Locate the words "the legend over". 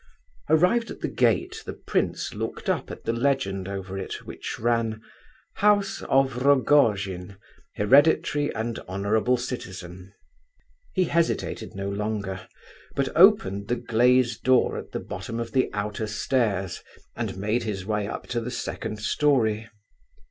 3.03-3.99